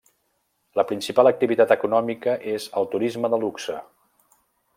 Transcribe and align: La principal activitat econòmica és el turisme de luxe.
La 0.79 0.85
principal 0.91 1.29
activitat 1.31 1.73
econòmica 1.77 2.35
és 2.55 2.67
el 2.81 2.89
turisme 2.95 3.33
de 3.35 3.41
luxe. 3.45 3.79